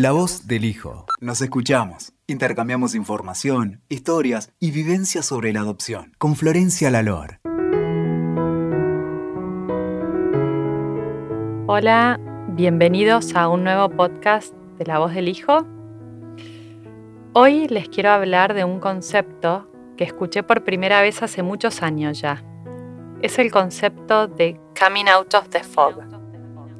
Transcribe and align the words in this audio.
La 0.00 0.12
voz 0.12 0.46
del 0.46 0.64
hijo. 0.64 1.06
Nos 1.20 1.40
escuchamos, 1.40 2.12
intercambiamos 2.28 2.94
información, 2.94 3.80
historias 3.88 4.52
y 4.60 4.70
vivencias 4.70 5.26
sobre 5.26 5.52
la 5.52 5.58
adopción 5.58 6.12
con 6.18 6.36
Florencia 6.36 6.88
Lalor. 6.92 7.40
Hola, 11.66 12.20
bienvenidos 12.46 13.34
a 13.34 13.48
un 13.48 13.64
nuevo 13.64 13.88
podcast 13.88 14.54
de 14.78 14.86
La 14.86 15.00
voz 15.00 15.14
del 15.14 15.26
hijo. 15.26 15.66
Hoy 17.32 17.66
les 17.66 17.88
quiero 17.88 18.10
hablar 18.10 18.54
de 18.54 18.62
un 18.62 18.78
concepto 18.78 19.68
que 19.96 20.04
escuché 20.04 20.44
por 20.44 20.62
primera 20.62 21.02
vez 21.02 21.24
hace 21.24 21.42
muchos 21.42 21.82
años 21.82 22.20
ya. 22.20 22.44
Es 23.20 23.40
el 23.40 23.50
concepto 23.50 24.28
de 24.28 24.60
coming 24.78 25.08
out 25.08 25.34
of 25.34 25.48
the 25.48 25.64
fog, 25.64 26.04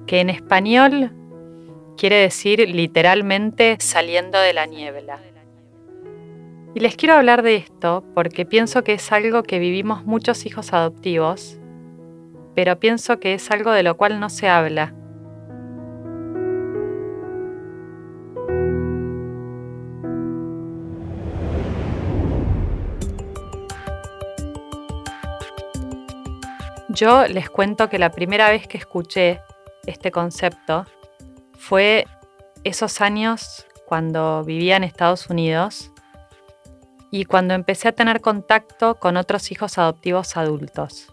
que 0.07 0.21
en 0.21 0.31
español 0.31 1.18
quiere 1.99 2.17
decir 2.17 2.67
literalmente 2.67 3.77
saliendo 3.81 4.39
de 4.39 4.55
la 4.55 4.67
niebla. 4.67 5.19
Y 6.75 6.81
les 6.81 6.97
quiero 6.97 7.15
hablar 7.15 7.43
de 7.43 7.57
esto 7.57 8.05
porque 8.15 8.47
pienso 8.47 8.85
que 8.85 8.93
es 8.93 9.11
algo 9.11 9.43
que 9.43 9.59
vivimos 9.59 10.05
muchos 10.05 10.47
hijos 10.47 10.73
adoptivos, 10.73 11.59
pero 12.55 12.79
pienso 12.79 13.19
que 13.19 13.35
es 13.35 13.51
algo 13.51 13.73
de 13.73 13.83
lo 13.83 13.97
cual 13.97 14.21
no 14.21 14.31
se 14.31 14.49
habla. 14.49 14.95
Yo 26.91 27.27
les 27.27 27.49
cuento 27.51 27.89
que 27.89 27.99
la 27.99 28.11
primera 28.11 28.51
vez 28.51 28.67
que 28.67 28.79
escuché 28.79 29.41
este 29.87 30.11
concepto 30.11 30.85
fue 31.59 32.07
esos 32.65 33.01
años 33.01 33.67
cuando 33.87 34.45
vivía 34.45 34.77
en 34.77 34.85
Estados 34.85 35.29
Unidos 35.29 35.91
y 37.11 37.25
cuando 37.25 37.55
empecé 37.55 37.89
a 37.89 37.93
tener 37.93 38.21
contacto 38.21 38.97
con 38.97 39.17
otros 39.17 39.51
hijos 39.51 39.79
adoptivos 39.79 40.37
adultos. 40.37 41.13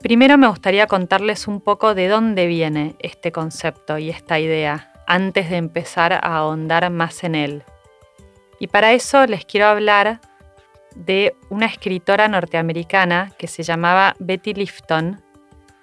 Primero 0.00 0.38
me 0.38 0.48
gustaría 0.48 0.86
contarles 0.86 1.48
un 1.48 1.60
poco 1.60 1.94
de 1.94 2.08
dónde 2.08 2.46
viene 2.46 2.94
este 3.00 3.32
concepto 3.32 3.98
y 3.98 4.10
esta 4.10 4.38
idea, 4.38 4.92
antes 5.06 5.50
de 5.50 5.56
empezar 5.56 6.12
a 6.12 6.18
ahondar 6.18 6.88
más 6.90 7.24
en 7.24 7.34
él. 7.34 7.64
Y 8.60 8.68
para 8.68 8.92
eso 8.92 9.26
les 9.26 9.44
quiero 9.44 9.66
hablar 9.66 10.20
de 10.94 11.34
una 11.48 11.66
escritora 11.66 12.28
norteamericana 12.28 13.32
que 13.38 13.46
se 13.46 13.62
llamaba 13.62 14.14
Betty 14.18 14.54
Lifton, 14.54 15.20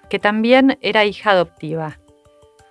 que 0.08 0.18
también 0.18 0.78
era 0.80 1.04
hija 1.04 1.32
adoptiva. 1.32 1.98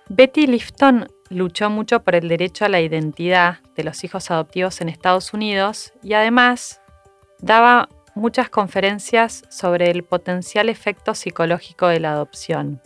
Betty 0.08 0.46
Lifton 0.46 1.08
luchó 1.30 1.68
mucho 1.68 2.00
por 2.00 2.14
el 2.14 2.28
derecho 2.28 2.64
a 2.64 2.68
la 2.68 2.80
identidad 2.80 3.58
de 3.76 3.82
los 3.82 4.04
hijos 4.04 4.30
adoptivos 4.30 4.80
en 4.80 4.88
Estados 4.88 5.34
Unidos 5.34 5.92
y 6.02 6.14
además 6.14 6.80
daba 7.40 7.88
muchas 8.14 8.48
conferencias 8.48 9.42
sobre 9.50 9.90
el 9.90 10.04
potencial 10.04 10.68
efecto 10.68 11.14
psicológico 11.14 11.88
de 11.88 12.00
la 12.00 12.12
adopción. 12.12 12.80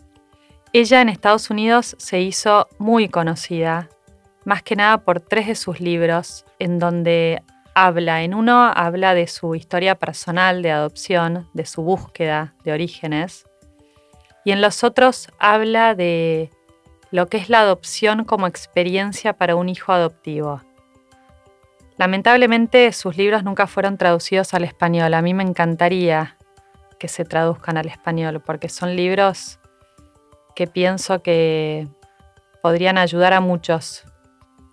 Ella 0.73 1.03
en 1.03 1.11
Estados 1.11 1.51
Unidos 1.51 1.95
se 1.99 2.21
hizo 2.21 2.69
muy 2.79 3.09
conocida, 3.09 3.91
más 4.47 4.63
que 4.63 4.77
nada 4.77 4.99
por 4.99 5.21
tres 5.21 5.47
de 5.47 5.57
sus 5.57 5.79
libros, 5.79 6.47
en 6.59 6.79
donde 6.79 7.43
habla, 7.75 8.23
en 8.23 8.35
uno 8.35 8.73
habla 8.75 9.15
de 9.15 9.27
su 9.27 9.55
historia 9.55 9.95
personal 9.95 10.63
de 10.63 10.71
adopción, 10.71 11.49
de 11.53 11.67
su 11.67 11.83
búsqueda 11.83 12.55
de 12.65 12.73
orígenes, 12.73 13.45
y 14.45 14.53
en 14.53 14.63
los 14.63 14.85
otros 14.85 15.29
habla 15.39 15.95
de 15.95 16.51
lo 17.11 17.27
que 17.27 17.39
es 17.39 17.49
la 17.49 17.61
adopción 17.61 18.25
como 18.25 18.47
experiencia 18.47 19.33
para 19.33 19.57
un 19.57 19.69
hijo 19.69 19.93
adoptivo. 19.93 20.63
Lamentablemente 21.97 22.93
sus 22.93 23.17
libros 23.17 23.45
nunca 23.45 23.67
fueron 23.67 23.99
traducidos 23.99 24.55
al 24.55 24.65
español. 24.65 25.13
A 25.13 25.23
mí 25.23 25.35
me 25.35 25.43
encantaría 25.43 26.37
que 26.99 27.09
se 27.09 27.25
traduzcan 27.25 27.77
al 27.77 27.89
español 27.89 28.41
porque 28.41 28.69
son 28.69 28.97
libros 28.97 29.59
que 30.55 30.67
pienso 30.67 31.23
que 31.23 31.89
podrían 32.63 32.99
ayudar 32.99 33.33
a 33.33 33.41
muchos, 33.41 34.05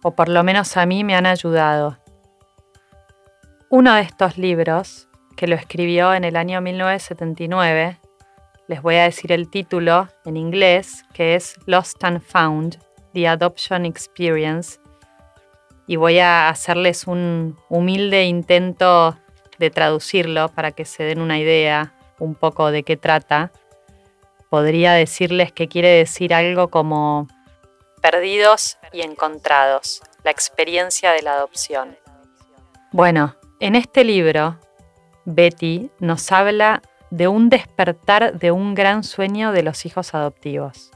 o 0.03 0.11
por 0.11 0.29
lo 0.29 0.43
menos 0.43 0.77
a 0.77 0.85
mí 0.85 1.03
me 1.03 1.15
han 1.15 1.25
ayudado. 1.25 1.97
Uno 3.69 3.93
de 3.93 4.01
estos 4.01 4.37
libros, 4.37 5.07
que 5.35 5.47
lo 5.47 5.55
escribió 5.55 6.13
en 6.13 6.23
el 6.23 6.35
año 6.35 6.61
1979, 6.61 7.99
les 8.67 8.81
voy 8.81 8.95
a 8.95 9.03
decir 9.03 9.31
el 9.31 9.49
título 9.49 10.09
en 10.25 10.35
inglés, 10.35 11.05
que 11.13 11.35
es 11.35 11.55
Lost 11.65 12.03
and 12.03 12.21
Found, 12.21 12.79
The 13.13 13.27
Adoption 13.27 13.85
Experience. 13.85 14.79
Y 15.87 15.95
voy 15.95 16.19
a 16.19 16.49
hacerles 16.49 17.07
un 17.07 17.57
humilde 17.69 18.25
intento 18.25 19.17
de 19.57 19.69
traducirlo 19.69 20.49
para 20.49 20.71
que 20.71 20.83
se 20.83 21.03
den 21.03 21.21
una 21.21 21.39
idea 21.39 21.93
un 22.19 22.35
poco 22.35 22.71
de 22.71 22.83
qué 22.83 22.97
trata. 22.97 23.51
Podría 24.49 24.93
decirles 24.93 25.53
que 25.53 25.69
quiere 25.69 25.89
decir 25.89 26.33
algo 26.33 26.67
como 26.67 27.27
perdidos 28.01 28.77
y 28.91 29.01
encontrados, 29.01 30.01
la 30.23 30.31
experiencia 30.31 31.11
de 31.11 31.21
la 31.21 31.33
adopción. 31.35 31.97
Bueno, 32.91 33.35
en 33.59 33.75
este 33.75 34.03
libro, 34.03 34.57
Betty 35.25 35.89
nos 35.99 36.31
habla 36.31 36.81
de 37.09 37.27
un 37.27 37.49
despertar 37.49 38.37
de 38.37 38.51
un 38.51 38.75
gran 38.75 39.03
sueño 39.03 39.51
de 39.51 39.63
los 39.63 39.85
hijos 39.85 40.13
adoptivos. 40.13 40.91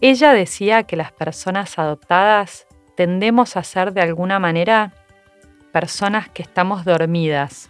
Ella 0.00 0.32
decía 0.32 0.82
que 0.84 0.96
las 0.96 1.12
personas 1.12 1.78
adoptadas 1.78 2.66
tendemos 2.96 3.56
a 3.56 3.64
ser 3.64 3.92
de 3.92 4.00
alguna 4.00 4.38
manera 4.38 4.92
personas 5.72 6.28
que 6.28 6.42
estamos 6.42 6.84
dormidas. 6.84 7.68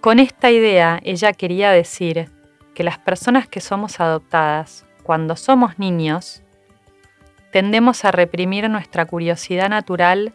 Con 0.00 0.18
esta 0.18 0.50
idea 0.50 1.00
ella 1.04 1.32
quería 1.32 1.70
decir 1.70 2.30
que 2.74 2.84
las 2.84 2.98
personas 2.98 3.46
que 3.46 3.60
somos 3.60 4.00
adoptadas, 4.00 4.84
cuando 5.02 5.36
somos 5.36 5.78
niños, 5.78 6.42
tendemos 7.52 8.04
a 8.04 8.10
reprimir 8.10 8.68
nuestra 8.70 9.04
curiosidad 9.04 9.68
natural 9.68 10.32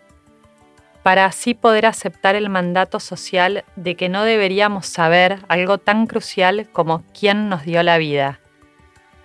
para 1.08 1.24
así 1.24 1.54
poder 1.54 1.86
aceptar 1.86 2.36
el 2.36 2.50
mandato 2.50 3.00
social 3.00 3.64
de 3.78 3.96
que 3.96 4.10
no 4.10 4.26
deberíamos 4.26 4.88
saber 4.88 5.40
algo 5.48 5.78
tan 5.78 6.06
crucial 6.06 6.68
como 6.74 7.02
quién 7.18 7.48
nos 7.48 7.64
dio 7.64 7.82
la 7.82 7.98
vida. 7.98 8.42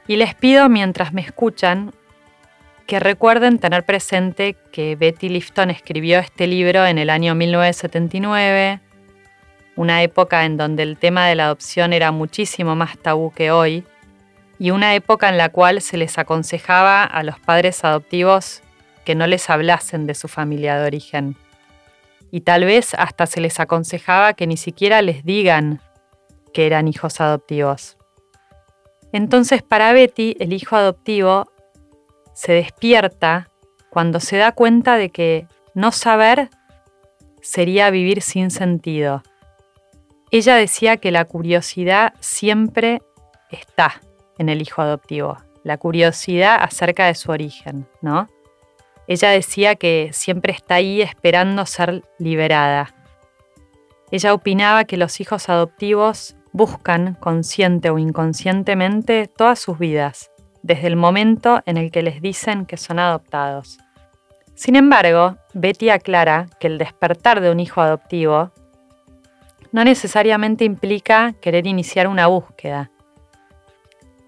Y 0.07 0.15
les 0.15 0.37
pido 0.37 0.69
mientras 0.69 1.13
me 1.13 1.23
escuchan 1.23 1.93
que 2.87 3.01
recuerden 3.01 3.59
tener 3.59 3.83
presente 3.83 4.55
que 4.71 4.95
Betty 4.95 5.29
Lifton 5.29 5.71
escribió 5.71 6.21
este 6.21 6.47
libro 6.47 6.87
en 6.87 6.99
el 6.99 7.11
año 7.11 7.35
1979, 7.35 8.79
una 9.75 10.05
época 10.05 10.45
en 10.45 10.57
donde 10.57 10.85
el 10.85 10.97
tema 10.97 11.27
de 11.27 11.35
la 11.35 11.47
adopción 11.47 11.93
era 11.93 12.13
muchísimo 12.13 12.77
más 12.77 12.97
tabú 12.97 13.33
que 13.33 13.51
hoy, 13.51 13.83
y 14.57 14.71
una 14.71 14.95
época 14.95 15.29
en 15.29 15.37
la 15.37 15.49
cual 15.49 15.83
se 15.83 15.97
les 15.97 16.17
aconsejaba 16.17 17.03
a 17.03 17.25
los 17.25 17.41
padres 17.41 17.83
adoptivos 17.83 18.63
que 19.05 19.17
no 19.17 19.27
les 19.27 19.51
hablasen 19.51 20.07
de 20.07 20.15
su 20.15 20.29
familia 20.29 20.79
de 20.79 20.87
origen 20.87 21.37
y 22.33 22.41
tal 22.41 22.65
vez 22.65 22.95
hasta 22.95 23.27
se 23.27 23.41
les 23.41 23.61
aconsejaba 23.61 24.33
que 24.33 24.49
ni 24.49 24.57
siquiera 24.57 25.03
les 25.03 25.23
digan 25.23 25.81
que 26.53 26.67
eran 26.67 26.89
hijos 26.89 27.21
adoptivos. 27.21 27.99
Entonces 29.13 29.63
para 29.63 29.93
Betty 29.93 30.35
el 30.41 30.55
hijo 30.55 30.75
adoptivo 30.75 31.47
se 32.35 32.53
despierta 32.55 33.51
cuando 33.91 34.19
se 34.19 34.39
da 34.39 34.53
cuenta 34.53 34.97
de 34.97 35.11
que 35.11 35.47
no 35.75 35.93
saber 35.93 36.49
sería 37.43 37.91
vivir 37.91 38.23
sin 38.23 38.51
sentido. 38.51 39.23
Ella 40.31 40.57
decía 40.57 40.97
que 40.97 41.11
la 41.11 41.27
curiosidad 41.27 42.15
siempre 42.21 43.03
está 43.51 44.01
en 44.39 44.49
el 44.49 44.63
hijo 44.63 44.81
adoptivo, 44.81 45.37
la 45.65 45.77
curiosidad 45.77 46.57
acerca 46.63 47.07
de 47.07 47.15
su 47.15 47.31
origen, 47.31 47.87
¿no? 48.01 48.29
Ella 49.13 49.29
decía 49.29 49.75
que 49.75 50.09
siempre 50.15 50.55
está 50.55 50.77
ahí 50.77 51.03
esperando 51.03 51.67
ser 51.67 52.03
liberada. 52.19 52.95
Ella 54.11 54.33
opinaba 54.33 54.85
que 54.85 54.97
los 54.97 55.21
hijos 55.21 55.51
adoptivos 55.51 56.35
buscan, 56.53 57.13
consciente 57.21 57.91
o 57.91 57.99
inconscientemente, 57.99 59.27
todas 59.29 59.59
sus 59.59 59.79
vidas, 59.79 60.31
desde 60.63 60.87
el 60.87 60.97
momento 60.97 61.61
en 61.67 61.77
el 61.77 61.91
que 61.91 62.01
les 62.01 62.23
dicen 62.23 62.65
que 62.65 62.79
son 62.79 62.99
adoptados. 62.99 63.79
Sin 64.55 64.77
embargo, 64.77 65.37
Betty 65.53 65.91
aclara 65.91 66.47
que 66.59 66.69
el 66.69 66.79
despertar 66.79 67.43
de 67.43 67.51
un 67.51 67.61
hijo 67.61 67.83
adoptivo 67.83 68.51
no 69.73 69.85
necesariamente 69.85 70.65
implica 70.65 71.35
querer 71.43 71.67
iniciar 71.67 72.09
una 72.09 72.29
búsqueda. 72.29 72.91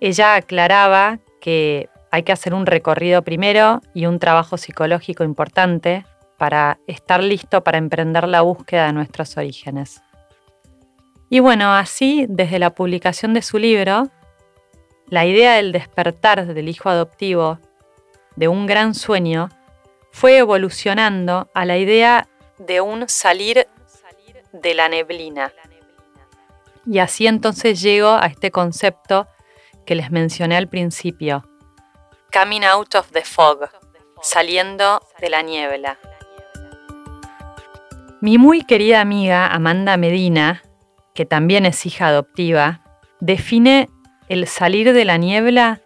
Ella 0.02 0.34
aclaraba 0.34 1.20
que 1.40 1.88
hay 2.14 2.22
que 2.22 2.30
hacer 2.30 2.54
un 2.54 2.64
recorrido 2.64 3.22
primero 3.22 3.82
y 3.92 4.06
un 4.06 4.20
trabajo 4.20 4.56
psicológico 4.56 5.24
importante 5.24 6.06
para 6.38 6.78
estar 6.86 7.20
listo 7.20 7.64
para 7.64 7.76
emprender 7.76 8.28
la 8.28 8.42
búsqueda 8.42 8.86
de 8.86 8.92
nuestros 8.92 9.36
orígenes. 9.36 10.00
Y 11.28 11.40
bueno, 11.40 11.74
así, 11.74 12.26
desde 12.28 12.60
la 12.60 12.70
publicación 12.70 13.34
de 13.34 13.42
su 13.42 13.58
libro, 13.58 14.10
la 15.08 15.26
idea 15.26 15.54
del 15.54 15.72
despertar 15.72 16.46
del 16.46 16.68
hijo 16.68 16.88
adoptivo 16.88 17.58
de 18.36 18.46
un 18.46 18.66
gran 18.66 18.94
sueño 18.94 19.48
fue 20.12 20.38
evolucionando 20.38 21.48
a 21.52 21.64
la 21.64 21.78
idea 21.78 22.28
de 22.58 22.80
un 22.80 23.08
salir 23.08 23.66
de 24.52 24.74
la 24.74 24.88
neblina. 24.88 25.52
Y 26.86 27.00
así 27.00 27.26
entonces 27.26 27.82
llego 27.82 28.10
a 28.10 28.26
este 28.26 28.52
concepto 28.52 29.26
que 29.84 29.96
les 29.96 30.12
mencioné 30.12 30.56
al 30.56 30.68
principio, 30.68 31.42
coming 32.34 32.64
out 32.64 32.96
of 32.96 33.12
the 33.12 33.22
fog, 33.22 33.68
saliendo 34.20 35.00
de 35.20 35.30
la 35.30 35.42
niebla. 35.42 35.98
Mi 38.20 38.38
muy 38.38 38.64
querida 38.64 39.00
amiga 39.00 39.46
Amanda 39.46 39.96
Medina, 39.96 40.62
que 41.14 41.26
también 41.26 41.64
es 41.64 41.86
hija 41.86 42.08
adoptiva, 42.08 42.80
define 43.20 43.88
el 44.28 44.48
salir 44.48 44.92
de 44.92 45.04
la 45.04 45.16
niebla 45.16 45.80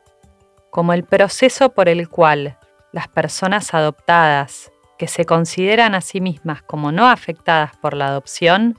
como 0.70 0.94
el 0.94 1.04
proceso 1.04 1.74
por 1.74 1.86
el 1.88 2.08
cual 2.08 2.56
las 2.92 3.08
personas 3.08 3.74
adoptadas 3.74 4.72
que 4.98 5.06
se 5.06 5.26
consideran 5.26 5.94
a 5.94 6.00
sí 6.00 6.22
mismas 6.22 6.62
como 6.62 6.92
no 6.92 7.08
afectadas 7.08 7.76
por 7.76 7.92
la 7.92 8.06
adopción, 8.06 8.78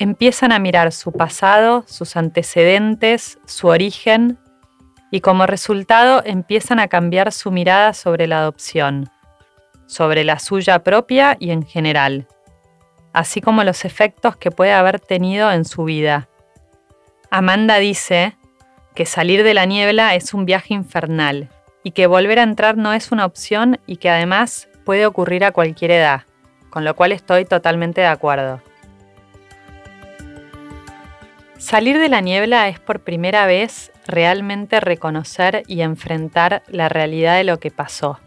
empiezan 0.00 0.50
a 0.50 0.58
mirar 0.58 0.90
su 0.90 1.12
pasado, 1.12 1.84
sus 1.86 2.16
antecedentes, 2.16 3.38
su 3.46 3.68
origen 3.68 4.38
y 5.10 5.20
como 5.20 5.46
resultado 5.46 6.22
empiezan 6.24 6.78
a 6.78 6.88
cambiar 6.88 7.32
su 7.32 7.50
mirada 7.50 7.92
sobre 7.92 8.26
la 8.26 8.38
adopción, 8.38 9.10
sobre 9.86 10.24
la 10.24 10.38
suya 10.38 10.84
propia 10.84 11.36
y 11.40 11.50
en 11.50 11.66
general, 11.66 12.26
así 13.12 13.40
como 13.40 13.64
los 13.64 13.84
efectos 13.84 14.36
que 14.36 14.50
puede 14.50 14.72
haber 14.72 15.00
tenido 15.00 15.50
en 15.50 15.64
su 15.64 15.84
vida. 15.84 16.28
Amanda 17.30 17.76
dice 17.76 18.36
que 18.94 19.06
salir 19.06 19.42
de 19.42 19.54
la 19.54 19.66
niebla 19.66 20.14
es 20.14 20.34
un 20.34 20.44
viaje 20.44 20.74
infernal 20.74 21.48
y 21.82 21.92
que 21.92 22.06
volver 22.06 22.38
a 22.38 22.44
entrar 22.44 22.76
no 22.76 22.92
es 22.92 23.12
una 23.12 23.24
opción 23.24 23.80
y 23.86 23.96
que 23.96 24.10
además 24.10 24.68
puede 24.84 25.06
ocurrir 25.06 25.44
a 25.44 25.52
cualquier 25.52 25.92
edad, 25.92 26.22
con 26.70 26.84
lo 26.84 26.94
cual 26.94 27.12
estoy 27.12 27.44
totalmente 27.44 28.00
de 28.00 28.06
acuerdo. 28.06 28.60
Salir 31.58 31.98
de 31.98 32.08
la 32.08 32.20
niebla 32.20 32.68
es 32.68 32.80
por 32.80 33.00
primera 33.00 33.46
vez 33.46 33.89
realmente 34.06 34.80
reconocer 34.80 35.62
y 35.66 35.82
enfrentar 35.82 36.62
la 36.68 36.88
realidad 36.88 37.36
de 37.36 37.44
lo 37.44 37.58
que 37.58 37.70
pasó. 37.70 38.18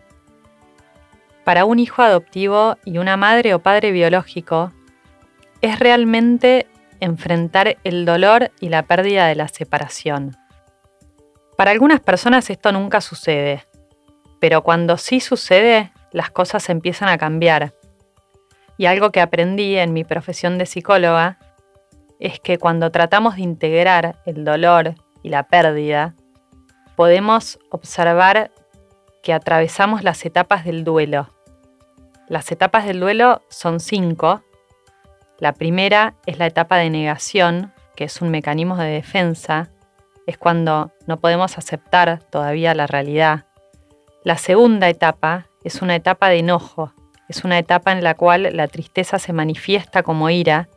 Para 1.43 1.65
un 1.65 1.79
hijo 1.79 2.01
adoptivo 2.01 2.77
y 2.85 2.97
una 2.97 3.17
madre 3.17 3.53
o 3.53 3.59
padre 3.59 3.91
biológico, 3.91 4.71
es 5.61 5.79
realmente 5.79 6.67
enfrentar 6.99 7.77
el 7.83 8.05
dolor 8.05 8.51
y 8.59 8.69
la 8.69 8.83
pérdida 8.83 9.27
de 9.27 9.35
la 9.35 9.47
separación. 9.47 10.35
Para 11.57 11.71
algunas 11.71 11.99
personas 11.99 12.49
esto 12.49 12.71
nunca 12.71 13.01
sucede, 13.01 13.65
pero 14.39 14.63
cuando 14.63 14.97
sí 14.97 15.19
sucede, 15.19 15.91
las 16.11 16.31
cosas 16.31 16.69
empiezan 16.69 17.09
a 17.09 17.17
cambiar. 17.17 17.73
Y 18.77 18.85
algo 18.85 19.11
que 19.11 19.21
aprendí 19.21 19.77
en 19.77 19.93
mi 19.93 20.03
profesión 20.03 20.57
de 20.57 20.65
psicóloga 20.65 21.37
es 22.19 22.39
que 22.39 22.57
cuando 22.57 22.91
tratamos 22.91 23.35
de 23.35 23.41
integrar 23.41 24.15
el 24.25 24.45
dolor 24.45 24.95
y 25.23 25.29
la 25.29 25.43
pérdida, 25.43 26.13
podemos 26.95 27.57
observar 27.71 28.51
que 29.23 29.33
atravesamos 29.33 30.03
las 30.03 30.25
etapas 30.25 30.65
del 30.65 30.83
duelo. 30.83 31.29
Las 32.27 32.51
etapas 32.51 32.85
del 32.85 32.99
duelo 32.99 33.41
son 33.49 33.79
cinco. 33.79 34.41
La 35.39 35.53
primera 35.53 36.13
es 36.25 36.37
la 36.37 36.45
etapa 36.45 36.77
de 36.77 36.89
negación, 36.89 37.71
que 37.95 38.03
es 38.03 38.21
un 38.21 38.29
mecanismo 38.29 38.75
de 38.77 38.91
defensa. 38.91 39.69
Es 40.27 40.37
cuando 40.37 40.91
no 41.07 41.19
podemos 41.19 41.57
aceptar 41.57 42.19
todavía 42.29 42.73
la 42.75 42.87
realidad. 42.87 43.45
La 44.23 44.37
segunda 44.37 44.89
etapa 44.89 45.47
es 45.63 45.81
una 45.81 45.95
etapa 45.95 46.29
de 46.29 46.39
enojo. 46.39 46.93
Es 47.29 47.43
una 47.43 47.57
etapa 47.57 47.91
en 47.91 48.03
la 48.03 48.15
cual 48.15 48.49
la 48.55 48.67
tristeza 48.67 49.19
se 49.19 49.33
manifiesta 49.33 50.03
como 50.03 50.29
ira 50.29 50.69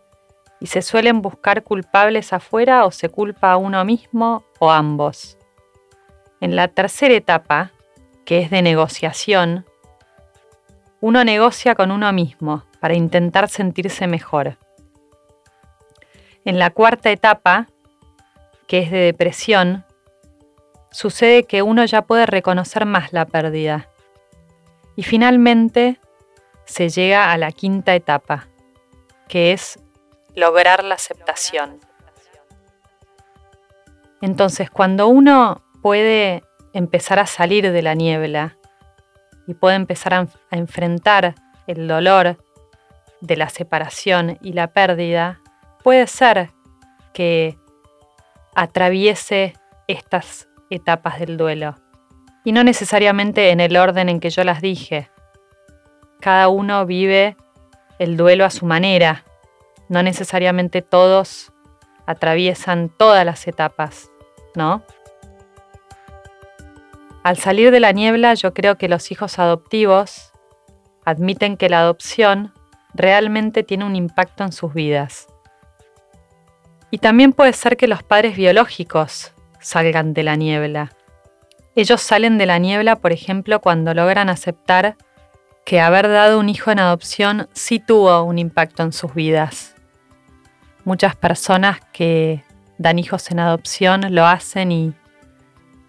y 0.61 0.67
se 0.67 0.83
suelen 0.83 1.23
buscar 1.23 1.63
culpables 1.63 2.33
afuera 2.33 2.85
o 2.85 2.91
se 2.91 3.09
culpa 3.09 3.53
a 3.53 3.57
uno 3.57 3.85
mismo 3.85 4.45
o 4.59 4.71
ambos. 4.71 5.37
En 6.41 6.57
la 6.57 6.69
tercera 6.69 7.15
etapa, 7.15 7.73
que 8.25 8.39
es 8.39 8.51
de 8.51 8.63
negociación, 8.63 9.65
uno 11.01 11.25
negocia 11.25 11.75
con 11.75 11.91
uno 11.91 12.13
mismo 12.13 12.65
para 12.81 12.95
intentar 12.95 13.49
sentirse 13.49 14.07
mejor. 14.07 14.57
En 16.45 16.59
la 16.59 16.71
cuarta 16.71 17.11
etapa, 17.11 17.69
que 18.67 18.79
es 18.79 18.91
de 18.91 18.99
depresión, 18.99 19.85
sucede 20.91 21.45
que 21.45 21.63
uno 21.63 21.85
ya 21.85 22.03
puede 22.03 22.27
reconocer 22.27 22.87
más 22.87 23.13
la 23.13 23.27
pérdida. 23.27 23.89
Y 24.97 25.03
finalmente 25.03 26.01
se 26.65 26.89
llega 26.89 27.33
a 27.33 27.39
la 27.39 27.53
quinta 27.53 27.95
etapa, 27.95 28.47
que 29.29 29.53
es 29.53 29.79
lograr 30.37 30.85
la 30.85 30.95
aceptación. 30.95 31.81
Entonces, 34.23 34.71
cuando 34.71 35.09
uno 35.09 35.63
puede 35.83 36.43
empezar 36.73 37.19
a 37.19 37.27
salir 37.27 37.73
de 37.73 37.83
la 37.83 37.95
niebla 37.95 38.57
y 39.47 39.55
puede 39.55 39.77
empezar 39.77 40.15
a, 40.15 40.29
enfrentar 40.51 41.35
el 41.67 41.89
dolor 41.89 42.37
de 43.21 43.37
la 43.37 43.49
separación 43.49 44.39
y 44.41 44.53
la 44.53 44.69
pérdida, 44.69 45.41
puede 45.83 46.07
ser 46.07 46.51
que 47.13 47.57
atraviese 48.55 49.55
estas 49.89 50.49
etapas 50.71 51.19
del 51.19 51.37
duelo. 51.37 51.77
Y 52.45 52.53
no 52.53 52.63
necesariamente 52.63 53.51
en 53.51 53.61
el 53.61 53.77
orden 53.77 54.09
en 54.09 54.21
que 54.21 54.31
yo 54.31 54.45
las 54.45 54.61
dije. 54.61 55.09
Cada 56.21 56.49
uno 56.49 56.87
vive 56.87 57.37
el 57.99 58.17
duelo 58.17 58.45
a 58.45 58.51
su 58.51 58.67
manera, 58.67 59.26
no 59.89 60.03
necesariamente 60.03 60.83
todos 60.83 61.53
atraviesan 62.07 62.89
todas 62.89 63.25
las 63.25 63.47
etapas, 63.47 64.11
¿no? 64.55 64.83
Al 67.23 67.37
salir 67.37 67.71
de 67.73 67.81
la 67.81 67.93
niebla 67.93 68.35
yo 68.35 68.55
creo 68.55 68.79
que 68.79 68.89
los 68.89 69.11
hijos 69.11 69.39
adoptivos 69.39 70.33
admiten 71.05 71.57
que 71.57 71.69
la 71.69 71.81
adopción 71.81 72.53
realmente 72.95 73.63
tiene 73.63 73.85
un 73.85 73.97
impacto 73.97 74.45
en 74.45 74.53
sus 74.53 74.73
vidas. 74.73 75.27
Y 76.91 76.99
también 76.99 77.33
puede 77.33 77.53
ser 77.53 77.77
que 77.77 77.89
los 77.89 78.03
padres 78.03 78.37
biológicos 78.37 79.33
salgan 79.61 80.15
de 80.15 80.23
la 80.23 80.37
niebla. 80.37 80.93
Ellos 81.75 82.01
salen 82.01 82.39
de 82.39 82.47
la 82.47 82.59
niebla, 82.59 82.97
por 82.97 83.13
ejemplo, 83.13 83.61
cuando 83.61 83.93
logran 83.93 84.29
aceptar 84.29 84.97
que 85.65 85.81
haber 85.81 86.09
dado 86.09 86.39
un 86.39 86.49
hijo 86.49 86.71
en 86.71 86.79
adopción 86.79 87.49
sí 87.53 87.81
tuvo 87.81 88.23
un 88.23 88.39
impacto 88.39 88.85
en 88.85 88.93
sus 88.93 89.13
vidas 89.15 89.76
muchas 90.87 91.17
personas 91.17 91.81
que 91.93 92.43
dan 92.79 92.99
hijos 92.99 93.31
en 93.31 93.41
adopción 93.41 94.15
lo 94.15 94.25
hacen 94.25 94.73
y, 94.73 94.95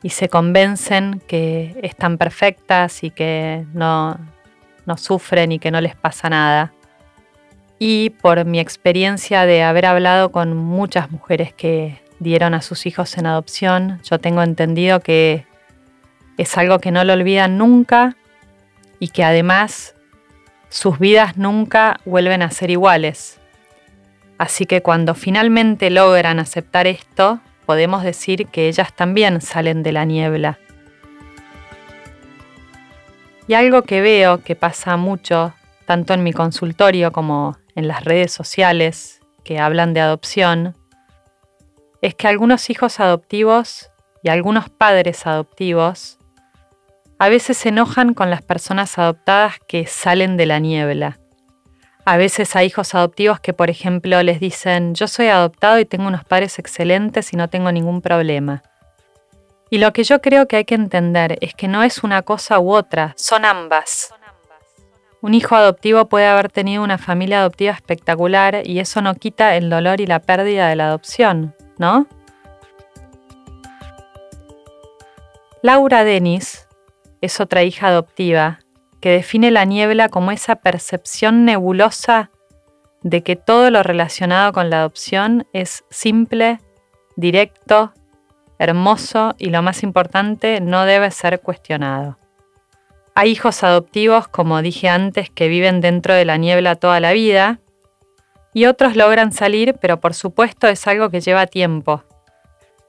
se 0.09 0.29
convencen 0.29 1.21
que 1.27 1.77
están 1.83 2.17
perfectas 2.17 3.03
y 3.03 3.09
que 3.09 3.65
no, 3.73 4.17
no 4.85 4.95
sufren 4.95 5.51
y 5.51 5.59
que 5.59 5.69
no 5.69 5.81
les 5.81 5.97
pasa 5.97 6.29
nada. 6.29 6.71
Y 7.77 8.11
por 8.11 8.45
mi 8.45 8.61
experiencia 8.61 9.45
de 9.45 9.63
haber 9.63 9.85
hablado 9.85 10.31
con 10.31 10.55
muchas 10.55 11.11
mujeres 11.11 11.51
que 11.51 11.99
dieron 12.19 12.53
a 12.53 12.61
sus 12.61 12.85
hijos 12.85 13.17
en 13.17 13.25
adopción, 13.25 13.99
yo 14.09 14.17
tengo 14.17 14.41
entendido 14.43 15.01
que 15.01 15.45
es 16.37 16.57
algo 16.57 16.79
que 16.79 16.91
no 16.91 17.03
lo 17.03 17.11
olvidan 17.11 17.57
nunca 17.57 18.15
y 18.99 19.09
que 19.09 19.25
además 19.25 19.93
sus 20.69 20.99
vidas 20.99 21.35
nunca 21.35 21.99
vuelven 22.05 22.43
a 22.43 22.51
ser 22.51 22.71
iguales. 22.71 23.36
Así 24.37 24.65
que 24.65 24.81
cuando 24.81 25.15
finalmente 25.15 25.89
logran 25.89 26.39
aceptar 26.39 26.85
esto, 26.85 27.39
podemos 27.65 28.03
decir 28.03 28.47
que 28.47 28.67
ellas 28.67 28.93
también 28.95 29.41
salen 29.41 29.83
de 29.83 29.91
la 29.91 30.05
niebla. 30.05 30.59
Y 33.47 33.53
algo 33.55 33.81
que 33.81 34.01
veo 34.01 34.43
que 34.43 34.55
pasa 34.55 34.97
mucho, 34.97 35.53
tanto 35.85 36.13
en 36.13 36.23
mi 36.23 36.33
consultorio 36.33 37.11
como 37.11 37.57
en 37.75 37.87
las 37.87 38.03
redes 38.03 38.31
sociales 38.31 39.21
que 39.43 39.59
hablan 39.59 39.93
de 39.93 40.01
adopción, 40.01 40.75
es 42.01 42.13
que 42.13 42.27
algunos 42.27 42.69
hijos 42.69 42.99
adoptivos 42.99 43.89
y 44.21 44.29
algunos 44.29 44.69
padres 44.69 45.25
adoptivos 45.25 46.17
a 47.19 47.29
veces 47.29 47.57
se 47.57 47.69
enojan 47.69 48.13
con 48.13 48.29
las 48.29 48.43
personas 48.43 48.99
adoptadas 48.99 49.55
que 49.67 49.87
salen 49.87 50.37
de 50.37 50.45
la 50.45 50.59
niebla 50.59 51.17
a 52.09 52.15
veces 52.15 52.55
hay 52.55 52.67
hijos 52.67 52.95
adoptivos 52.95 53.41
que, 53.41 53.51
por 53.51 53.69
ejemplo, 53.69 54.23
les 54.23 54.39
dicen, 54.39 54.95
yo 54.95 55.09
soy 55.09 55.27
adoptado 55.27 55.77
y 55.77 55.83
tengo 55.83 56.07
unos 56.07 56.23
padres 56.23 56.57
excelentes 56.57 57.33
y 57.33 57.35
no 57.35 57.49
tengo 57.49 57.69
ningún 57.69 58.01
problema. 58.01 58.63
Y 59.69 59.79
lo 59.79 59.91
que 59.91 60.05
yo 60.05 60.21
creo 60.21 60.47
que 60.47 60.55
hay 60.55 60.63
que 60.63 60.75
entender 60.75 61.37
es 61.41 61.53
que 61.53 61.67
no 61.67 61.83
es 61.83 62.05
una 62.05 62.21
cosa 62.21 62.59
u 62.61 62.71
otra, 62.71 63.13
son 63.17 63.43
ambas. 63.43 64.13
Un 65.19 65.33
hijo 65.33 65.53
adoptivo 65.57 66.05
puede 66.05 66.27
haber 66.27 66.49
tenido 66.49 66.81
una 66.81 66.97
familia 66.97 67.41
adoptiva 67.41 67.73
espectacular 67.73 68.65
y 68.65 68.79
eso 68.79 69.01
no 69.01 69.13
quita 69.15 69.57
el 69.57 69.69
dolor 69.69 69.99
y 69.99 70.05
la 70.05 70.19
pérdida 70.19 70.69
de 70.69 70.77
la 70.77 70.87
adopción, 70.87 71.55
¿no? 71.77 72.07
Laura 75.61 76.05
Denis 76.05 76.69
es 77.19 77.41
otra 77.41 77.63
hija 77.63 77.89
adoptiva 77.89 78.59
que 78.99 79.11
define 79.11 79.51
la 79.51 79.65
niebla 79.65 80.09
como 80.09 80.31
esa 80.31 80.55
percepción 80.55 81.45
nebulosa 81.45 82.29
de 83.03 83.23
que 83.23 83.35
todo 83.35 83.69
lo 83.69 83.83
relacionado 83.83 84.51
con 84.53 84.69
la 84.69 84.79
adopción 84.79 85.45
es 85.53 85.83
simple, 85.89 86.59
directo, 87.15 87.93
hermoso 88.59 89.35
y 89.37 89.49
lo 89.49 89.61
más 89.61 89.83
importante, 89.83 90.61
no 90.61 90.85
debe 90.85 91.11
ser 91.11 91.39
cuestionado. 91.39 92.17
Hay 93.13 93.31
hijos 93.31 93.63
adoptivos, 93.63 94.27
como 94.27 94.61
dije 94.61 94.89
antes, 94.89 95.29
que 95.29 95.47
viven 95.47 95.81
dentro 95.81 96.13
de 96.13 96.25
la 96.25 96.37
niebla 96.37 96.75
toda 96.75 96.99
la 96.99 97.13
vida 97.13 97.59
y 98.53 98.65
otros 98.65 98.95
logran 98.95 99.31
salir, 99.31 99.75
pero 99.79 99.99
por 99.99 100.13
supuesto 100.13 100.67
es 100.67 100.85
algo 100.87 101.09
que 101.09 101.21
lleva 101.21 101.47
tiempo. 101.47 102.03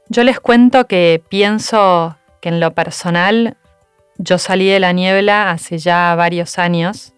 Yo 0.09 0.25
les 0.25 0.41
cuento 0.41 0.87
que 0.87 1.23
pienso 1.29 2.17
que 2.41 2.49
en 2.49 2.61
lo 2.61 2.73
personal 2.73 3.57
yo 4.19 4.37
salí 4.39 4.69
de 4.69 4.81
la 4.81 4.93
niebla 4.93 5.51
hace 5.51 5.79
ya 5.79 6.15
varios 6.17 6.59
años. 6.59 7.13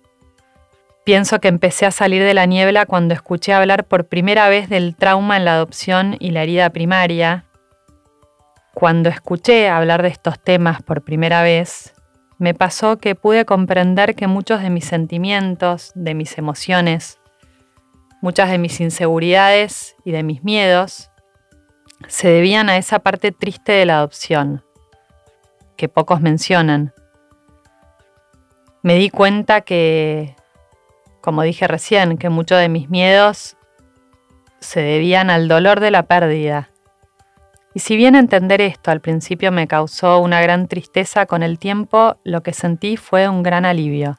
Pienso 1.04 1.40
que 1.40 1.48
empecé 1.48 1.86
a 1.86 1.90
salir 1.90 2.22
de 2.22 2.34
la 2.34 2.44
niebla 2.44 2.84
cuando 2.84 3.14
escuché 3.14 3.54
hablar 3.54 3.84
por 3.84 4.06
primera 4.06 4.48
vez 4.48 4.68
del 4.68 4.94
trauma 4.94 5.38
en 5.38 5.46
la 5.46 5.54
adopción 5.54 6.16
y 6.20 6.30
la 6.30 6.42
herida 6.42 6.70
primaria. 6.70 7.46
Cuando 8.74 9.08
escuché 9.08 9.68
hablar 9.68 10.02
de 10.02 10.08
estos 10.08 10.38
temas 10.38 10.82
por 10.82 11.02
primera 11.02 11.42
vez, 11.42 11.94
me 12.38 12.54
pasó 12.54 12.98
que 12.98 13.14
pude 13.14 13.44
comprender 13.44 14.14
que 14.14 14.26
muchos 14.26 14.62
de 14.62 14.70
mis 14.70 14.84
sentimientos, 14.84 15.92
de 15.94 16.14
mis 16.14 16.36
emociones, 16.38 17.18
muchas 18.20 18.50
de 18.50 18.58
mis 18.58 18.78
inseguridades 18.80 19.96
y 20.04 20.12
de 20.12 20.22
mis 20.22 20.44
miedos 20.44 21.10
se 22.08 22.28
debían 22.28 22.68
a 22.68 22.76
esa 22.76 22.98
parte 22.98 23.32
triste 23.32 23.72
de 23.72 23.86
la 23.86 23.98
adopción, 23.98 24.62
que 25.80 25.88
pocos 25.88 26.20
mencionan. 26.20 26.92
Me 28.82 28.96
di 28.96 29.08
cuenta 29.08 29.62
que, 29.62 30.36
como 31.22 31.40
dije 31.40 31.66
recién, 31.66 32.18
que 32.18 32.28
muchos 32.28 32.58
de 32.58 32.68
mis 32.68 32.90
miedos 32.90 33.56
se 34.60 34.82
debían 34.82 35.30
al 35.30 35.48
dolor 35.48 35.80
de 35.80 35.90
la 35.90 36.02
pérdida. 36.02 36.68
Y 37.72 37.80
si 37.80 37.96
bien 37.96 38.14
entender 38.14 38.60
esto 38.60 38.90
al 38.90 39.00
principio 39.00 39.52
me 39.52 39.66
causó 39.66 40.18
una 40.18 40.42
gran 40.42 40.68
tristeza, 40.68 41.24
con 41.24 41.42
el 41.42 41.58
tiempo 41.58 42.16
lo 42.24 42.42
que 42.42 42.52
sentí 42.52 42.98
fue 42.98 43.26
un 43.26 43.42
gran 43.42 43.64
alivio. 43.64 44.18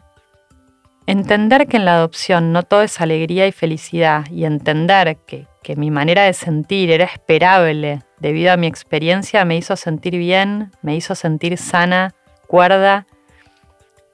Entender 1.05 1.67
que 1.67 1.77
en 1.77 1.85
la 1.85 1.93
adopción 1.93 2.53
no 2.53 2.63
todo 2.63 2.81
es 2.81 2.99
alegría 2.99 3.45
y 3.45 3.51
felicidad 3.51 4.25
y 4.31 4.45
entender 4.45 5.15
que, 5.27 5.45
que 5.61 5.75
mi 5.75 5.91
manera 5.91 6.23
de 6.23 6.33
sentir 6.33 6.89
era 6.89 7.05
esperable 7.05 8.01
debido 8.21 8.53
a 8.53 8.57
mi 8.57 8.67
experiencia 8.67 9.43
me 9.45 9.57
hizo 9.57 9.75
sentir 9.75 10.15
bien, 10.15 10.71
me 10.83 10.95
hizo 10.95 11.15
sentir 11.15 11.57
sana, 11.57 12.13
cuerda 12.45 13.07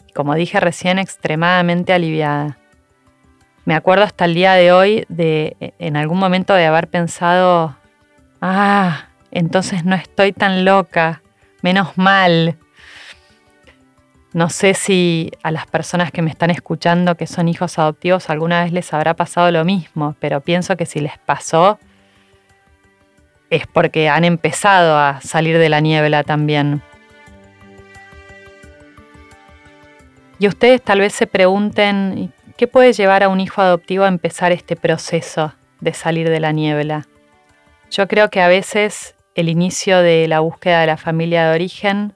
y 0.07 0.13
como 0.13 0.33
dije 0.33 0.59
recién 0.61 0.97
extremadamente 0.97 1.91
aliviada. 1.91 2.57
Me 3.65 3.75
acuerdo 3.75 4.05
hasta 4.05 4.23
el 4.23 4.33
día 4.33 4.53
de 4.53 4.71
hoy 4.71 5.05
de 5.09 5.73
en 5.77 5.97
algún 5.97 6.19
momento 6.19 6.53
de 6.53 6.65
haber 6.65 6.87
pensado, 6.87 7.75
ah, 8.41 9.07
entonces 9.29 9.83
no 9.83 9.95
estoy 9.95 10.31
tan 10.31 10.63
loca, 10.63 11.21
menos 11.61 11.97
mal. 11.97 12.55
No 14.31 14.49
sé 14.49 14.73
si 14.73 15.31
a 15.43 15.51
las 15.51 15.67
personas 15.67 16.13
que 16.13 16.21
me 16.21 16.29
están 16.29 16.49
escuchando 16.49 17.15
que 17.15 17.27
son 17.27 17.49
hijos 17.49 17.77
adoptivos 17.77 18.29
alguna 18.29 18.63
vez 18.63 18.71
les 18.71 18.93
habrá 18.93 19.15
pasado 19.15 19.51
lo 19.51 19.65
mismo, 19.65 20.15
pero 20.21 20.39
pienso 20.39 20.77
que 20.77 20.85
si 20.85 21.01
les 21.01 21.17
pasó 21.17 21.77
es 23.49 23.67
porque 23.67 24.09
han 24.09 24.25
empezado 24.25 24.97
a 24.97 25.21
salir 25.21 25.57
de 25.57 25.69
la 25.69 25.79
niebla 25.79 26.23
también. 26.23 26.81
Y 30.39 30.47
ustedes 30.47 30.81
tal 30.81 30.99
vez 30.99 31.13
se 31.13 31.25
pregunten, 31.25 32.31
¿qué 32.57 32.67
puede 32.67 32.93
llevar 32.93 33.23
a 33.23 33.29
un 33.29 33.39
hijo 33.39 33.61
adoptivo 33.61 34.03
a 34.03 34.07
empezar 34.09 34.51
este 34.51 34.75
proceso 34.75 35.53
de 35.79 35.93
salir 35.93 36.29
de 36.29 36.39
la 36.39 36.51
niebla? 36.51 37.07
Yo 37.89 38.07
creo 38.07 38.29
que 38.29 38.41
a 38.41 38.47
veces 38.47 39.15
el 39.35 39.49
inicio 39.49 40.01
de 40.01 40.27
la 40.27 40.41
búsqueda 40.41 40.81
de 40.81 40.87
la 40.87 40.97
familia 40.97 41.47
de 41.47 41.55
origen 41.55 42.13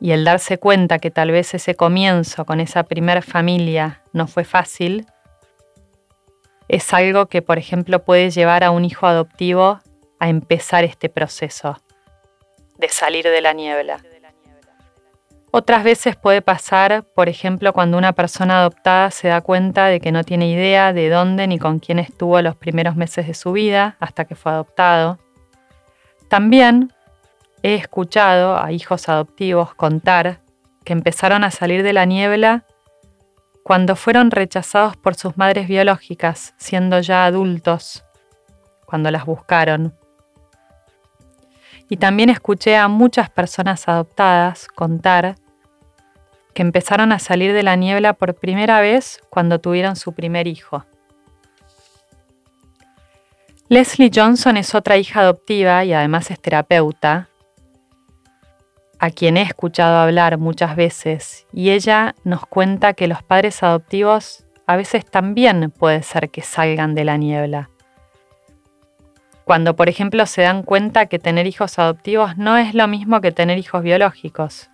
y 0.00 0.12
el 0.12 0.24
darse 0.24 0.58
cuenta 0.58 0.98
que 0.98 1.10
tal 1.10 1.30
vez 1.30 1.54
ese 1.54 1.74
comienzo 1.74 2.44
con 2.44 2.60
esa 2.60 2.82
primera 2.82 3.22
familia 3.22 4.02
no 4.12 4.26
fue 4.26 4.44
fácil, 4.44 5.06
es 6.68 6.92
algo 6.92 7.26
que, 7.26 7.42
por 7.42 7.58
ejemplo, 7.58 8.02
puede 8.02 8.30
llevar 8.30 8.64
a 8.64 8.70
un 8.70 8.84
hijo 8.84 9.06
adoptivo 9.06 9.80
a 10.18 10.28
empezar 10.28 10.84
este 10.84 11.08
proceso 11.08 11.80
de 12.78 12.88
salir 12.88 13.24
de 13.24 13.40
la 13.40 13.52
niebla. 13.52 14.00
Otras 15.50 15.84
veces 15.84 16.16
puede 16.16 16.42
pasar, 16.42 17.04
por 17.14 17.28
ejemplo, 17.28 17.72
cuando 17.72 17.96
una 17.96 18.12
persona 18.12 18.60
adoptada 18.60 19.10
se 19.10 19.28
da 19.28 19.40
cuenta 19.40 19.86
de 19.86 20.00
que 20.00 20.12
no 20.12 20.22
tiene 20.22 20.50
idea 20.50 20.92
de 20.92 21.08
dónde 21.08 21.46
ni 21.46 21.58
con 21.58 21.78
quién 21.78 21.98
estuvo 21.98 22.40
los 22.42 22.56
primeros 22.56 22.96
meses 22.96 23.26
de 23.26 23.34
su 23.34 23.52
vida 23.52 23.96
hasta 23.98 24.26
que 24.26 24.34
fue 24.34 24.52
adoptado. 24.52 25.18
También 26.28 26.92
He 27.62 27.74
escuchado 27.74 28.56
a 28.56 28.70
hijos 28.70 29.08
adoptivos 29.08 29.74
contar 29.74 30.38
que 30.84 30.92
empezaron 30.92 31.42
a 31.42 31.50
salir 31.50 31.82
de 31.82 31.92
la 31.92 32.04
niebla 32.04 32.62
cuando 33.64 33.96
fueron 33.96 34.30
rechazados 34.30 34.96
por 34.96 35.16
sus 35.16 35.36
madres 35.36 35.66
biológicas, 35.66 36.54
siendo 36.58 37.00
ya 37.00 37.24
adultos, 37.24 38.04
cuando 38.84 39.10
las 39.10 39.26
buscaron. 39.26 39.94
Y 41.88 41.98
también 41.98 42.30
escuché 42.30 42.76
a 42.76 42.88
muchas 42.88 43.30
personas 43.30 43.88
adoptadas 43.88 44.66
contar 44.68 45.36
que 46.54 46.62
empezaron 46.62 47.12
a 47.12 47.18
salir 47.18 47.52
de 47.52 47.62
la 47.62 47.76
niebla 47.76 48.14
por 48.14 48.34
primera 48.34 48.80
vez 48.80 49.20
cuando 49.30 49.60
tuvieron 49.60 49.94
su 49.94 50.12
primer 50.12 50.46
hijo. 50.46 50.84
Leslie 53.68 54.10
Johnson 54.14 54.56
es 54.56 54.74
otra 54.74 54.96
hija 54.96 55.20
adoptiva 55.20 55.84
y 55.84 55.92
además 55.92 56.30
es 56.30 56.40
terapeuta, 56.40 57.28
a 58.98 59.10
quien 59.10 59.36
he 59.36 59.42
escuchado 59.42 59.98
hablar 59.98 60.38
muchas 60.38 60.76
veces 60.76 61.46
y 61.52 61.70
ella 61.70 62.14
nos 62.24 62.46
cuenta 62.46 62.94
que 62.94 63.08
los 63.08 63.22
padres 63.22 63.62
adoptivos 63.62 64.44
a 64.66 64.76
veces 64.76 65.04
también 65.04 65.70
puede 65.70 66.02
ser 66.02 66.30
que 66.30 66.42
salgan 66.42 66.94
de 66.94 67.04
la 67.04 67.16
niebla. 67.16 67.68
Cuando, 69.46 69.76
por 69.76 69.88
ejemplo, 69.88 70.26
se 70.26 70.42
dan 70.42 70.64
cuenta 70.64 71.06
que 71.06 71.20
tener 71.20 71.46
hijos 71.46 71.78
adoptivos 71.78 72.36
no 72.36 72.56
es 72.56 72.74
lo 72.74 72.88
mismo 72.88 73.20
que 73.20 73.30
tener 73.30 73.58
hijos 73.58 73.80
biológicos. 73.80 74.68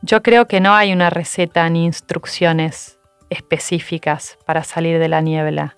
Yo 0.00 0.22
creo 0.22 0.48
que 0.48 0.60
no 0.60 0.72
hay 0.72 0.94
una 0.94 1.10
receta 1.10 1.68
ni 1.68 1.84
instrucciones 1.84 2.96
específicas 3.28 4.38
para 4.46 4.64
salir 4.64 4.98
de 4.98 5.08
la 5.08 5.20
niebla. 5.20 5.76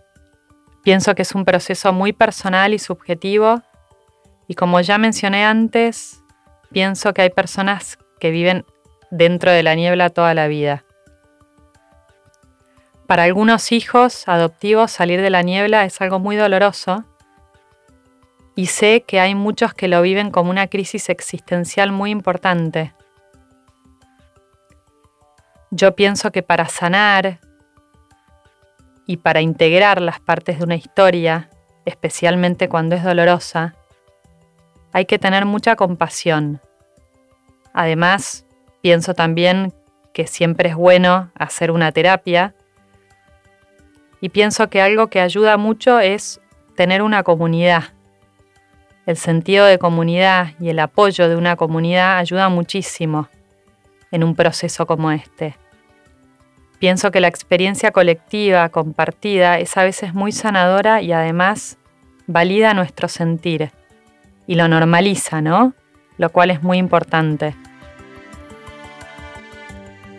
Pienso 0.85 1.17
que 1.17 1.23
es 1.23 1.35
un 1.35 1.45
proceso 1.45 1.93
muy 1.93 2.13
personal 2.13 2.75
y 2.75 2.79
subjetivo 2.79 3.63
y 4.47 4.55
como 4.55 4.81
ya 4.81 4.99
mencioné 4.99 5.45
antes, 5.45 6.21
pienso 6.71 7.13
que 7.13 7.23
hay 7.23 7.31
personas 7.31 7.99
que 8.21 8.31
viven 8.31 8.65
dentro 9.11 9.51
de 9.51 9.65
la 9.65 9.75
niebla 9.75 10.11
toda 10.11 10.33
la 10.33 10.47
vida. 10.47 10.84
Para 13.07 13.25
algunos 13.25 13.71
hijos 13.73 14.27
adoptivos 14.29 14.91
salir 14.91 15.21
de 15.21 15.29
la 15.29 15.43
niebla 15.43 15.85
es 15.85 16.01
algo 16.01 16.19
muy 16.19 16.37
doloroso 16.37 17.05
y 18.57 18.67
sé 18.67 19.03
que 19.03 19.21
hay 19.21 19.35
muchos 19.35 19.75
que 19.75 19.89
lo 19.89 20.01
viven 20.01 20.31
como 20.31 20.51
una 20.51 20.69
crisis 20.69 21.11
existencial 21.11 21.93
muy 21.93 22.11
importante. 22.11 22.93
Yo 25.71 25.95
pienso 25.95 26.31
que 26.31 26.43
para 26.43 26.69
sanar 26.69 27.41
y 29.07 29.19
para 29.19 29.43
integrar 29.43 30.01
las 30.01 30.21
partes 30.21 30.59
de 30.59 30.65
una 30.65 30.77
historia, 30.77 31.51
especialmente 31.85 32.71
cuando 32.71 32.95
es 32.95 33.05
dolorosa, 33.05 33.75
hay 34.93 35.05
que 35.05 35.19
tener 35.19 35.45
mucha 35.45 35.77
compasión. 35.77 36.61
Además, 37.75 38.47
pienso 38.81 39.13
también 39.13 39.75
que 40.15 40.27
siempre 40.27 40.71
es 40.71 40.75
bueno 40.77 41.31
hacer 41.35 41.71
una 41.71 41.93
terapia 41.93 42.55
y 44.25 44.31
pienso 44.31 44.71
que 44.71 44.81
algo 44.81 45.09
que 45.09 45.21
ayuda 45.21 45.59
mucho 45.59 46.01
es 46.01 46.41
tener 46.77 47.03
una 47.03 47.23
comunidad. 47.25 47.85
El 49.05 49.19
sentido 49.19 49.67
de 49.67 49.79
comunidad 49.79 50.53
y 50.59 50.71
el 50.71 50.79
apoyo 50.79 51.29
de 51.29 51.37
una 51.37 51.57
comunidad 51.57 52.17
ayuda 52.17 52.49
muchísimo 52.49 53.29
en 54.11 54.25
un 54.25 54.35
proceso 54.35 54.87
como 54.87 55.11
este. 55.11 55.57
Pienso 56.79 57.11
que 57.11 57.21
la 57.21 57.29
experiencia 57.29 57.91
colectiva, 57.91 58.71
compartida, 58.71 59.59
es 59.59 59.77
a 59.77 59.83
veces 59.83 60.15
muy 60.15 60.33
sanadora 60.33 61.03
y 61.03 61.13
además 61.13 61.77
valida 62.27 62.73
nuestro 62.73 63.09
sentir 63.09 63.73
y 64.47 64.55
lo 64.55 64.69
normaliza, 64.69 65.43
¿no? 65.43 65.75
Lo 66.17 66.31
cual 66.31 66.51
es 66.51 66.63
muy 66.63 66.79
importante. 66.79 67.55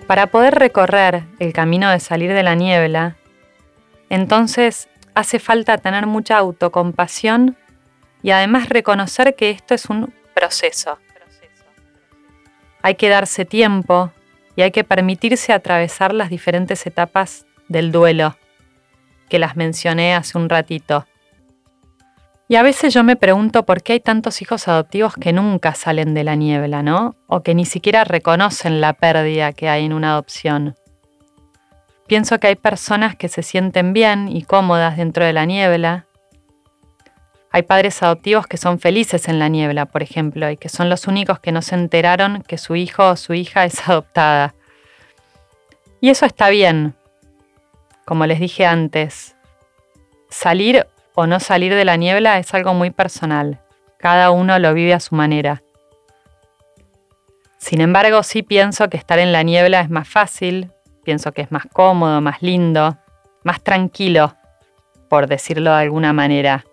Para 0.06 0.28
poder 0.28 0.54
recorrer 0.54 1.24
el 1.40 1.54
camino 1.54 1.90
de 1.90 2.00
salir 2.00 2.34
de 2.34 2.44
la 2.44 2.54
niebla, 2.54 3.16
entonces 4.10 4.90
hace 5.14 5.40
falta 5.40 5.78
tener 5.78 6.06
mucha 6.08 6.38
autocompasión 6.38 7.56
y 8.22 8.32
además 8.32 8.70
reconocer 8.70 9.36
que 9.36 9.50
esto 9.50 9.74
es 9.74 9.86
un 9.86 10.14
proceso. 10.34 10.98
Hay 12.82 12.96
que 12.96 13.10
darse 13.10 13.46
tiempo 13.46 14.12
y 14.56 14.62
hay 14.62 14.72
que 14.72 14.84
permitirse 14.84 15.54
atravesar 15.54 16.14
las 16.14 16.30
diferentes 16.30 16.86
etapas 16.86 17.46
del 17.68 17.92
duelo, 17.92 18.38
que 19.30 19.40
las 19.40 19.56
mencioné 19.56 20.16
hace 20.16 20.38
un 20.38 20.50
ratito. 20.50 21.06
Y 22.48 22.58
a 22.58 22.64
veces 22.64 22.94
yo 22.94 23.04
me 23.04 23.16
pregunto 23.16 23.66
por 23.66 23.82
qué 23.82 23.94
hay 23.94 24.00
tantos 24.00 24.42
hijos 24.42 24.68
adoptivos 24.68 25.16
que 25.16 25.34
nunca 25.34 25.74
salen 25.74 26.14
de 26.14 26.24
la 26.24 26.36
niebla, 26.36 26.84
¿no? 26.84 27.16
O 27.26 27.42
que 27.42 27.56
ni 27.56 27.66
siquiera 27.66 28.04
reconocen 28.04 28.82
la 28.82 28.94
pérdida 28.94 29.52
que 29.52 29.68
hay 29.68 29.86
en 29.86 29.94
una 29.94 30.12
adopción. 30.12 30.76
Pienso 32.08 32.40
que 32.40 32.48
hay 32.48 32.56
personas 32.56 33.16
que 33.16 33.30
se 33.30 33.42
sienten 33.42 33.92
bien 33.92 34.28
y 34.28 34.44
cómodas 34.44 34.98
dentro 34.98 35.26
de 35.26 35.34
la 35.34 35.46
niebla. 35.46 36.06
Hay 37.52 37.64
padres 37.64 38.04
adoptivos 38.04 38.46
que 38.46 38.58
son 38.58 38.80
felices 38.80 39.28
en 39.28 39.40
la 39.40 39.48
niebla, 39.48 39.88
por 39.88 40.04
ejemplo, 40.04 40.50
y 40.52 40.58
que 40.58 40.70
son 40.70 40.90
los 40.90 41.08
únicos 41.08 41.40
que 41.40 41.52
no 41.52 41.64
se 41.64 41.74
enteraron 41.74 42.44
que 42.44 42.60
su 42.60 42.76
hijo 42.76 43.10
o 43.10 43.16
su 43.16 43.34
hija 43.34 43.66
es 43.66 43.88
adoptada. 43.90 44.54
Y 46.00 46.10
eso 46.10 46.28
está 46.28 46.50
bien. 46.50 46.94
Como 48.06 48.28
les 48.28 48.40
dije 48.40 48.68
antes, 48.68 49.36
salir 50.30 50.86
o 51.16 51.26
no 51.26 51.40
salir 51.40 51.74
de 51.74 51.86
la 51.86 51.96
niebla 51.96 52.38
es 52.38 52.54
algo 52.54 52.76
muy 52.76 52.92
personal. 52.92 53.60
Cada 53.98 54.30
uno 54.30 54.60
lo 54.60 54.76
vive 54.76 54.94
a 54.94 55.00
su 55.00 55.16
manera. 55.16 55.64
Sin 57.58 57.82
embargo, 57.82 58.22
sí 58.22 58.44
pienso 58.44 58.90
que 58.90 58.98
estar 58.98 59.18
en 59.18 59.32
la 59.32 59.42
niebla 59.42 59.80
es 59.80 59.90
más 59.90 60.08
fácil, 60.08 60.70
pienso 61.06 61.32
que 61.32 61.44
es 61.44 61.52
más 61.52 61.64
cómodo, 61.72 62.20
más 62.20 62.42
lindo, 62.42 62.98
más 63.44 63.62
tranquilo, 63.62 64.34
por 65.08 65.28
decirlo 65.28 65.72
de 65.72 65.84
alguna 65.84 66.12
manera. 66.12 66.66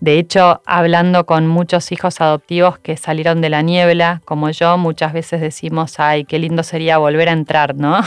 De 0.00 0.18
hecho, 0.18 0.62
hablando 0.66 1.26
con 1.26 1.46
muchos 1.46 1.92
hijos 1.92 2.20
adoptivos 2.20 2.78
que 2.78 2.96
salieron 2.96 3.40
de 3.40 3.50
la 3.50 3.62
niebla, 3.62 4.22
como 4.24 4.50
yo, 4.50 4.78
muchas 4.78 5.12
veces 5.12 5.40
decimos, 5.40 5.98
ay, 5.98 6.24
qué 6.24 6.38
lindo 6.38 6.62
sería 6.62 6.98
volver 6.98 7.28
a 7.28 7.32
entrar, 7.32 7.74
¿no? 7.74 8.00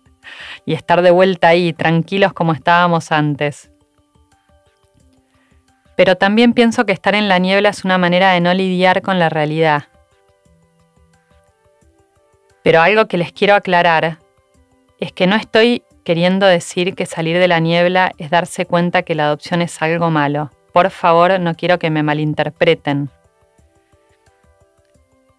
y 0.66 0.74
estar 0.74 1.02
de 1.02 1.10
vuelta 1.10 1.48
ahí, 1.48 1.72
tranquilos 1.72 2.32
como 2.32 2.52
estábamos 2.52 3.12
antes. 3.12 3.70
Pero 5.96 6.16
también 6.16 6.54
pienso 6.54 6.86
que 6.86 6.92
estar 6.92 7.14
en 7.14 7.28
la 7.28 7.38
niebla 7.38 7.68
es 7.68 7.84
una 7.84 7.98
manera 7.98 8.32
de 8.32 8.40
no 8.40 8.52
lidiar 8.52 9.02
con 9.02 9.18
la 9.18 9.28
realidad. 9.28 9.84
Pero 12.62 12.80
algo 12.80 13.06
que 13.06 13.18
les 13.18 13.32
quiero 13.32 13.54
aclarar 13.54 14.18
es 15.00 15.12
que 15.12 15.26
no 15.26 15.36
estoy 15.36 15.82
queriendo 16.04 16.46
decir 16.46 16.94
que 16.94 17.06
salir 17.06 17.38
de 17.38 17.48
la 17.48 17.60
niebla 17.60 18.12
es 18.18 18.30
darse 18.30 18.66
cuenta 18.66 19.02
que 19.02 19.14
la 19.14 19.26
adopción 19.26 19.62
es 19.62 19.80
algo 19.82 20.10
malo. 20.10 20.50
Por 20.72 20.90
favor, 20.90 21.38
no 21.40 21.54
quiero 21.54 21.78
que 21.78 21.90
me 21.90 22.02
malinterpreten. 22.02 23.10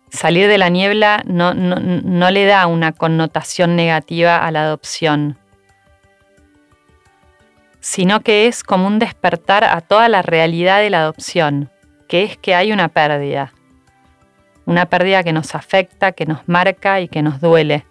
Salir 0.10 0.48
de 0.48 0.58
la 0.58 0.70
niebla 0.70 1.22
no, 1.26 1.54
no 1.54 2.32
le 2.32 2.46
da 2.46 2.68
una 2.68 2.94
connotación 2.94 3.76
negativa 3.76 4.38
a 4.38 4.52
la 4.52 4.64
adopción 4.64 5.38
sino 7.86 8.22
que 8.22 8.48
es 8.48 8.64
como 8.64 8.88
un 8.88 8.98
despertar 8.98 9.64
a 9.64 9.80
toda 9.80 10.10
la 10.10 10.24
realidad 10.24 10.80
de 10.80 10.90
la 10.90 11.02
adopción, 11.02 11.70
que 12.10 12.24
es 12.24 12.36
que 12.36 12.56
hay 12.56 12.72
una 12.72 12.88
pérdida, 12.88 13.54
una 14.66 14.88
pérdida 14.88 15.22
que 15.24 15.32
nos 15.32 15.54
afecta, 15.54 16.12
que 16.12 16.26
nos 16.26 16.40
marca 16.48 17.00
y 17.00 17.08
que 17.08 17.22
nos 17.22 17.40
duele. 17.40 17.86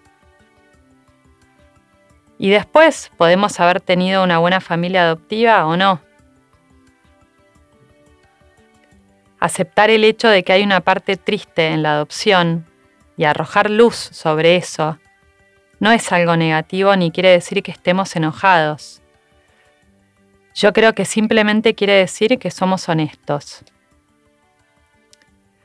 Y 2.39 2.51
después 2.51 3.11
podemos 3.17 3.61
haber 3.61 3.81
tenido 3.81 4.25
una 4.25 4.39
buena 4.39 4.61
familia 4.61 5.03
adoptiva 5.03 5.67
o 5.67 5.77
no. 5.77 6.01
Aceptar 9.41 9.91
el 9.91 10.05
hecho 10.05 10.29
de 10.29 10.43
que 10.43 10.53
hay 10.53 10.63
una 10.63 10.81
parte 10.81 11.17
triste 11.17 11.69
en 11.69 11.83
la 11.83 11.93
adopción 11.93 12.67
y 13.17 13.25
arrojar 13.25 13.71
luz 13.71 13.95
sobre 13.95 14.57
eso 14.57 14.99
no 15.81 15.93
es 15.93 16.11
algo 16.13 16.37
negativo 16.37 16.97
ni 16.97 17.11
quiere 17.11 17.29
decir 17.29 17.63
que 17.63 17.71
estemos 17.71 18.17
enojados. 18.17 19.03
Yo 20.55 20.73
creo 20.73 20.95
que 20.95 21.05
simplemente 21.05 21.75
quiere 21.75 21.95
decir 21.95 22.39
que 22.39 22.51
somos 22.51 22.89
honestos. 22.89 23.63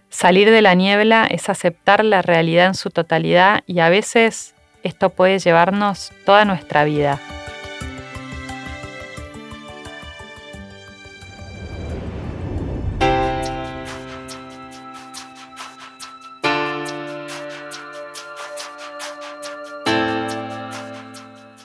Salir 0.10 0.50
de 0.50 0.62
la 0.62 0.74
niebla 0.74 1.28
es 1.30 1.48
aceptar 1.48 2.04
la 2.04 2.22
realidad 2.22 2.66
en 2.66 2.74
su 2.74 2.90
totalidad 2.90 3.64
y 3.68 3.80
a 3.80 3.90
veces 3.90 4.56
esto 4.84 5.10
puede 5.10 5.40
llevarnos 5.40 6.12
toda 6.26 6.46
nuestra 6.46 6.84
vida. 6.84 7.20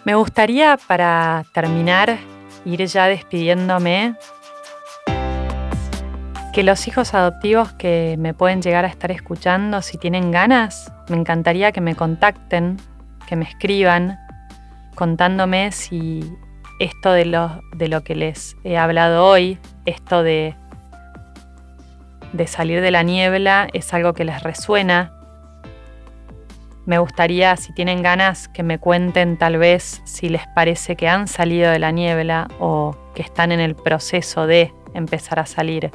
Me 0.04 0.14
gustaría 0.14 0.78
para 0.86 1.44
terminar 1.52 2.18
ir 2.66 2.84
ya 2.86 3.06
despidiéndome, 3.06 4.16
que 6.52 6.62
los 6.62 6.86
hijos 6.86 7.14
adoptivos 7.14 7.72
que 7.72 8.14
me 8.18 8.32
pueden 8.32 8.62
llegar 8.62 8.84
a 8.84 8.88
estar 8.88 9.10
escuchando, 9.10 9.82
si 9.82 9.98
tienen 9.98 10.30
ganas, 10.30 10.92
me 11.08 11.16
encantaría 11.16 11.72
que 11.72 11.80
me 11.80 11.96
contacten, 11.96 12.76
que 13.26 13.36
me 13.36 13.44
escriban, 13.44 14.18
contándome 14.94 15.72
si 15.72 16.36
esto 16.80 17.12
de 17.12 17.26
lo, 17.26 17.60
de 17.76 17.88
lo 17.88 18.02
que 18.02 18.14
les 18.14 18.56
he 18.64 18.76
hablado 18.76 19.24
hoy, 19.24 19.58
esto 19.86 20.22
de, 20.22 20.54
de 22.32 22.46
salir 22.46 22.80
de 22.80 22.90
la 22.90 23.02
niebla, 23.02 23.68
es 23.72 23.92
algo 23.94 24.12
que 24.12 24.24
les 24.24 24.42
resuena, 24.42 25.14
me 26.86 26.98
gustaría, 26.98 27.56
si 27.56 27.72
tienen 27.72 28.02
ganas, 28.02 28.48
que 28.48 28.62
me 28.62 28.78
cuenten 28.78 29.38
tal 29.38 29.56
vez 29.56 30.02
si 30.04 30.28
les 30.28 30.42
parece 30.54 30.96
que 30.96 31.08
han 31.08 31.28
salido 31.28 31.70
de 31.70 31.78
la 31.78 31.92
niebla 31.92 32.48
o 32.58 32.94
que 33.14 33.22
están 33.22 33.52
en 33.52 33.60
el 33.60 33.74
proceso 33.74 34.46
de 34.46 34.70
empezar 34.92 35.38
a 35.38 35.46
salir. 35.46 35.90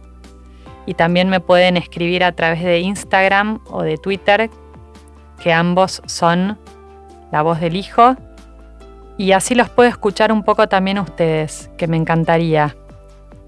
Y 0.86 0.93
también 0.93 1.30
me 1.30 1.39
pueden 1.39 1.78
escribir 1.78 2.23
a 2.23 2.32
través 2.32 2.63
de 2.63 2.80
Instagram 2.80 3.60
o 3.69 3.82
de 3.84 3.97
Twitter, 3.97 4.49
que 5.41 5.52
ambos 5.54 6.02
son 6.06 6.58
La 7.32 7.41
Voz 7.41 7.60
del 7.60 7.75
Hijo 7.75 8.15
y 9.19 9.34
así 9.34 9.54
los 9.54 9.69
puedo 9.69 9.89
escuchar 9.89 10.32
un 10.32 10.43
poco 10.43 10.69
también 10.69 10.97
ustedes, 10.97 11.69
que 11.78 11.88
me 11.88 11.97
encantaría. 11.97 12.78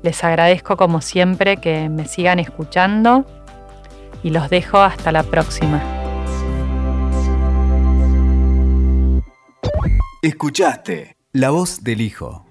Les 0.03 0.21
agradezco 0.21 0.75
como 0.75 0.99
siempre 0.99 1.57
que 1.57 1.87
me 1.87 2.07
sigan 2.07 2.39
escuchando 2.39 3.25
y 4.21 4.31
los 4.31 4.49
dejo 4.49 4.79
hasta 4.79 5.13
la 5.13 5.23
próxima. 5.23 5.81
Escuchaste 10.21 11.15
La 11.31 11.51
Voz 11.51 11.85
del 11.85 12.01
Hijo. 12.01 12.50